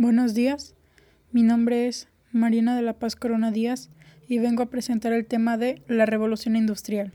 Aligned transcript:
Buenos 0.00 0.32
días, 0.32 0.76
mi 1.32 1.42
nombre 1.42 1.88
es 1.88 2.06
Marina 2.30 2.76
de 2.76 2.82
la 2.82 2.92
Paz 2.92 3.16
Corona 3.16 3.50
Díaz 3.50 3.90
y 4.28 4.38
vengo 4.38 4.62
a 4.62 4.70
presentar 4.70 5.12
el 5.12 5.26
tema 5.26 5.58
de 5.58 5.82
la 5.88 6.06
revolución 6.06 6.54
industrial. 6.54 7.14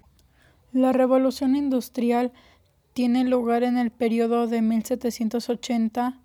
La 0.74 0.92
revolución 0.92 1.56
industrial 1.56 2.34
tiene 2.92 3.24
lugar 3.24 3.64
en 3.64 3.78
el 3.78 3.90
periodo 3.90 4.48
de 4.48 4.62
1780 4.62 6.20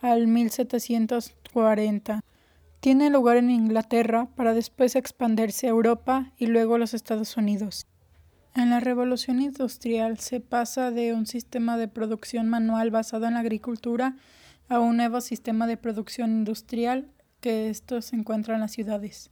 al 0.00 0.26
1740. 0.26 2.24
Tiene 2.80 3.08
lugar 3.08 3.36
en 3.36 3.52
Inglaterra 3.52 4.26
para 4.34 4.52
después 4.52 4.96
expandirse 4.96 5.68
a 5.68 5.70
Europa 5.70 6.32
y 6.36 6.46
luego 6.46 6.74
a 6.74 6.78
los 6.78 6.92
Estados 6.92 7.36
Unidos. 7.36 7.86
En 8.56 8.70
la 8.70 8.80
revolución 8.80 9.40
industrial 9.40 10.18
se 10.18 10.40
pasa 10.40 10.90
de 10.90 11.14
un 11.14 11.26
sistema 11.26 11.76
de 11.76 11.86
producción 11.86 12.48
manual 12.48 12.90
basado 12.90 13.26
en 13.26 13.34
la 13.34 13.40
agricultura 13.40 14.16
a 14.70 14.78
un 14.78 14.96
nuevo 14.96 15.20
sistema 15.20 15.66
de 15.66 15.76
producción 15.76 16.30
industrial 16.30 17.10
que 17.40 17.70
esto 17.70 18.00
se 18.02 18.14
encuentra 18.14 18.54
en 18.54 18.60
las 18.60 18.70
ciudades. 18.70 19.30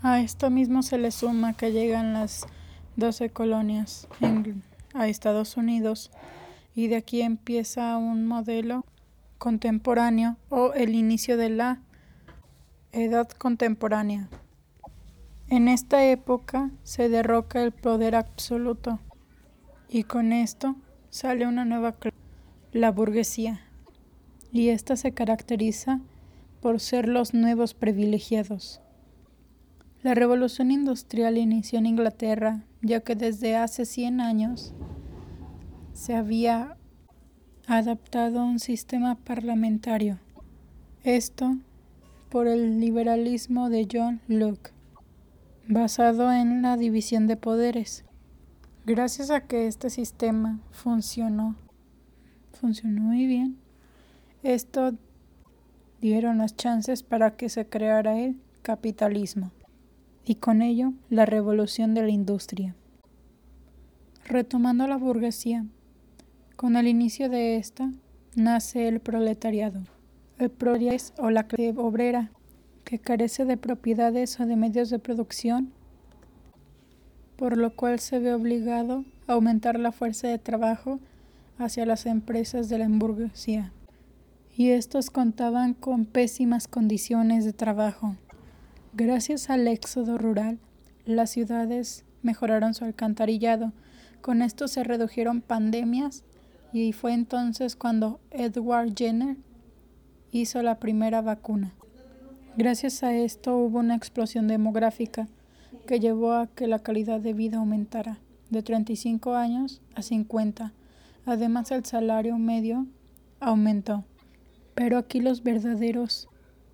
A 0.00 0.20
esto 0.20 0.48
mismo 0.48 0.82
se 0.82 0.96
le 0.96 1.10
suma 1.10 1.52
que 1.52 1.70
llegan 1.70 2.14
las 2.14 2.46
12 2.96 3.28
colonias 3.28 4.08
a 4.94 5.06
Estados 5.06 5.58
Unidos 5.58 6.10
y 6.74 6.88
de 6.88 6.96
aquí 6.96 7.20
empieza 7.20 7.98
un 7.98 8.26
modelo 8.26 8.86
contemporáneo 9.36 10.38
o 10.48 10.72
el 10.72 10.94
inicio 10.94 11.36
de 11.36 11.50
la 11.50 11.82
edad 12.92 13.28
contemporánea. 13.28 14.30
En 15.48 15.68
esta 15.68 16.06
época 16.06 16.70
se 16.84 17.10
derroca 17.10 17.62
el 17.62 17.72
poder 17.72 18.16
absoluto 18.16 18.98
y 19.90 20.04
con 20.04 20.32
esto 20.32 20.74
sale 21.10 21.46
una 21.46 21.66
nueva 21.66 21.92
clase, 21.92 22.16
la 22.72 22.90
burguesía 22.90 23.67
y 24.52 24.68
ésta 24.68 24.96
se 24.96 25.12
caracteriza 25.12 26.00
por 26.60 26.80
ser 26.80 27.08
los 27.08 27.34
nuevos 27.34 27.74
privilegiados. 27.74 28.80
La 30.02 30.14
revolución 30.14 30.70
industrial 30.70 31.38
inició 31.38 31.78
en 31.78 31.86
Inglaterra, 31.86 32.64
ya 32.82 33.00
que 33.00 33.14
desde 33.14 33.56
hace 33.56 33.84
100 33.84 34.20
años 34.20 34.74
se 35.92 36.14
había 36.14 36.76
adaptado 37.66 38.44
un 38.44 38.60
sistema 38.60 39.16
parlamentario. 39.16 40.18
Esto 41.02 41.56
por 42.30 42.46
el 42.46 42.80
liberalismo 42.80 43.70
de 43.70 43.88
John 43.90 44.20
Locke, 44.28 44.70
basado 45.66 46.32
en 46.32 46.62
la 46.62 46.76
división 46.76 47.26
de 47.26 47.36
poderes. 47.36 48.04
Gracias 48.86 49.30
a 49.30 49.40
que 49.40 49.66
este 49.66 49.90
sistema 49.90 50.60
funcionó, 50.70 51.56
funcionó 52.52 53.02
muy 53.02 53.26
bien, 53.26 53.58
esto 54.42 54.92
dieron 56.00 56.38
las 56.38 56.54
chances 56.54 57.02
para 57.02 57.36
que 57.36 57.48
se 57.48 57.66
creara 57.66 58.18
el 58.18 58.36
capitalismo 58.62 59.50
y 60.24 60.36
con 60.36 60.62
ello 60.62 60.92
la 61.10 61.26
revolución 61.26 61.94
de 61.94 62.02
la 62.02 62.10
industria. 62.10 62.76
Retomando 64.24 64.86
la 64.86 64.96
burguesía, 64.96 65.64
con 66.54 66.76
el 66.76 66.86
inicio 66.86 67.28
de 67.28 67.56
esta 67.56 67.90
nace 68.36 68.86
el 68.86 69.00
proletariado. 69.00 69.80
El 70.38 70.50
proletariado 70.50 71.14
o 71.18 71.30
la 71.30 71.48
clase 71.48 71.74
obrera 71.76 72.30
que 72.84 72.98
carece 72.98 73.44
de 73.44 73.56
propiedades 73.56 74.38
o 74.38 74.46
de 74.46 74.56
medios 74.56 74.90
de 74.90 74.98
producción, 74.98 75.72
por 77.36 77.56
lo 77.56 77.74
cual 77.74 77.98
se 77.98 78.18
ve 78.18 78.34
obligado 78.34 79.04
a 79.26 79.32
aumentar 79.32 79.80
la 79.80 79.92
fuerza 79.92 80.28
de 80.28 80.38
trabajo 80.38 81.00
hacia 81.58 81.86
las 81.86 82.06
empresas 82.06 82.68
de 82.68 82.78
la 82.78 82.88
burguesía 82.88 83.72
y 84.58 84.70
estos 84.70 85.10
contaban 85.10 85.72
con 85.72 86.04
pésimas 86.04 86.66
condiciones 86.66 87.44
de 87.44 87.52
trabajo. 87.52 88.16
Gracias 88.92 89.50
al 89.50 89.68
éxodo 89.68 90.18
rural, 90.18 90.58
las 91.04 91.30
ciudades 91.30 92.04
mejoraron 92.22 92.74
su 92.74 92.84
alcantarillado. 92.84 93.72
Con 94.20 94.42
esto 94.42 94.66
se 94.66 94.82
redujeron 94.82 95.42
pandemias 95.42 96.24
y 96.72 96.92
fue 96.92 97.14
entonces 97.14 97.76
cuando 97.76 98.18
Edward 98.32 98.94
Jenner 98.96 99.36
hizo 100.32 100.60
la 100.60 100.80
primera 100.80 101.22
vacuna. 101.22 101.72
Gracias 102.56 103.04
a 103.04 103.14
esto 103.14 103.56
hubo 103.56 103.78
una 103.78 103.94
explosión 103.94 104.48
demográfica 104.48 105.28
que 105.86 106.00
llevó 106.00 106.32
a 106.32 106.48
que 106.48 106.66
la 106.66 106.80
calidad 106.80 107.20
de 107.20 107.32
vida 107.32 107.58
aumentara 107.58 108.18
de 108.50 108.64
35 108.64 109.36
años 109.36 109.80
a 109.94 110.02
50. 110.02 110.72
Además 111.26 111.70
el 111.70 111.84
salario 111.84 112.38
medio 112.38 112.88
aumentó. 113.38 114.04
Pero 114.78 114.96
aquí 114.96 115.18
los 115.18 115.42
verdaderos 115.42 116.28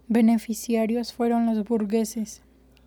beneficiarios 0.08 1.14
fueron 1.14 1.46
los 1.46 1.64
burgueses, 1.64 2.42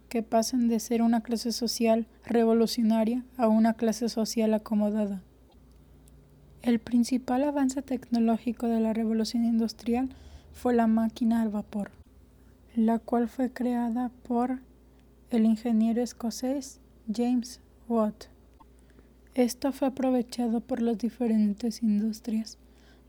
que 0.10 0.22
pasan 0.22 0.68
de 0.68 0.80
ser 0.80 1.02
una 1.02 1.22
clase 1.22 1.52
social 1.52 2.06
revolucionaria 2.24 3.26
a 3.36 3.48
una 3.48 3.74
clase 3.74 4.10
social 4.10 4.54
acomodada. 4.54 5.24
El 6.62 6.78
principal 6.78 7.46
avance 7.46 7.82
tecnológico 7.82 8.68
de 8.68 8.80
la 8.80 8.94
revolución 8.94 9.44
industrial 9.44 10.10
fue 10.54 10.76
la 10.76 10.86
máquina 10.86 11.42
al 11.42 11.50
vapor, 11.50 11.90
la 12.76 13.00
cual 13.00 13.28
fue 13.28 13.52
creada 13.52 14.12
por 14.22 14.60
el 15.32 15.46
ingeniero 15.46 16.04
escocés 16.04 16.80
James 17.12 17.60
Watt. 17.90 18.26
Esto 19.34 19.72
fue 19.72 19.88
aprovechado 19.88 20.62
por 20.62 20.80
las 20.80 21.00
diferentes 21.00 21.82
industrias, 21.82 22.60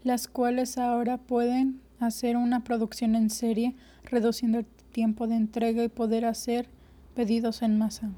las 0.02 0.26
cuales 0.26 0.78
ahora 0.78 1.18
pueden 1.18 1.86
hacer 2.00 2.36
una 2.36 2.64
producción 2.64 3.14
en 3.14 3.30
serie, 3.30 3.74
reduciendo 4.04 4.58
el 4.58 4.66
tiempo 4.92 5.26
de 5.26 5.36
entrega 5.36 5.84
y 5.84 5.88
poder 5.88 6.24
hacer 6.24 6.68
pedidos 7.14 7.62
en 7.62 7.78
masa. 7.78 8.10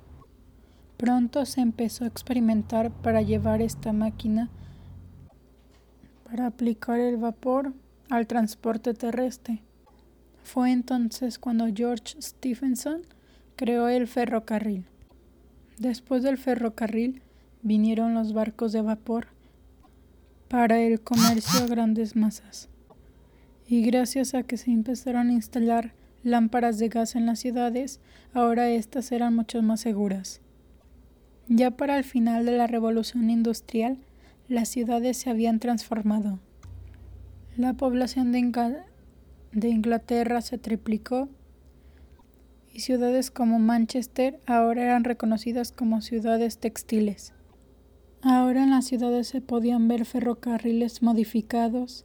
Pronto 0.97 1.47
se 1.47 1.61
empezó 1.61 2.05
a 2.05 2.09
experimentar 2.09 2.91
para 2.91 3.23
llevar 3.23 3.63
esta 3.63 3.93
máquina 3.93 4.51
para 6.25 6.47
aplicar 6.47 7.01
el 7.01 7.17
vapor 7.17 7.73
al 8.09 8.27
transporte 8.27 8.95
terrestre. 8.95 9.63
Fue 10.45 10.71
entonces 10.71 11.39
cuando 11.39 11.67
George 11.75 12.21
Stephenson 12.21 13.03
creó 13.57 13.89
el 13.89 14.07
ferrocarril. 14.07 14.85
Después 15.79 16.23
del 16.23 16.39
ferrocarril 16.39 17.23
vinieron 17.63 18.15
los 18.15 18.33
barcos 18.33 18.73
de 18.73 18.83
vapor 18.83 19.29
para 20.49 20.81
el 20.81 21.01
comercio 21.01 21.65
a 21.65 21.67
grandes 21.67 22.15
masas 22.17 22.70
y 23.71 23.83
gracias 23.83 24.35
a 24.35 24.43
que 24.43 24.57
se 24.57 24.73
empezaron 24.73 25.29
a 25.29 25.33
instalar 25.33 25.93
lámparas 26.25 26.81
de 26.81 26.89
gas 26.89 27.15
en 27.15 27.25
las 27.25 27.39
ciudades, 27.39 28.01
ahora 28.35 28.69
éstas 28.69 29.13
eran 29.13 29.37
mucho 29.37 29.63
más 29.63 29.79
seguras. 29.79 30.41
Ya 31.47 31.71
para 31.71 31.97
el 31.97 32.03
final 32.03 32.45
de 32.47 32.57
la 32.57 32.67
revolución 32.67 33.31
industrial, 33.31 33.99
las 34.49 34.69
ciudades 34.71 35.19
se 35.19 35.31
habían 35.31 35.61
transformado. 35.61 36.41
La 37.57 37.75
población 37.75 38.33
de, 38.33 38.77
de 39.53 39.69
Inglaterra 39.69 40.41
se 40.41 40.59
triplicó 40.59 41.29
y 42.75 42.81
ciudades 42.81 43.31
como 43.31 43.61
Manchester 43.61 44.41
ahora 44.47 44.83
eran 44.83 45.05
reconocidas 45.05 45.71
como 45.71 46.03
ciudades 46.03 46.59
textiles. 46.59 47.35
Ahora 48.21 48.65
en 48.65 48.71
las 48.71 48.87
ciudades 48.87 49.29
se 49.29 49.41
podían 49.41 49.87
ver 49.87 50.07
ferrocarriles 50.07 51.03
modificados, 51.03 52.05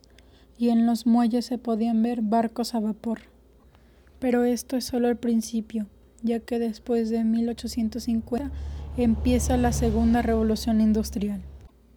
y 0.57 0.69
en 0.69 0.85
los 0.85 1.05
muelles 1.05 1.45
se 1.45 1.57
podían 1.57 2.01
ver 2.03 2.21
barcos 2.21 2.75
a 2.75 2.79
vapor. 2.79 3.19
Pero 4.19 4.43
esto 4.43 4.77
es 4.77 4.85
solo 4.85 5.09
el 5.09 5.17
principio, 5.17 5.87
ya 6.23 6.39
que 6.39 6.59
después 6.59 7.09
de 7.09 7.23
1850 7.23 8.51
empieza 8.97 9.57
la 9.57 9.71
segunda 9.71 10.21
revolución 10.21 10.81
industrial. 10.81 11.41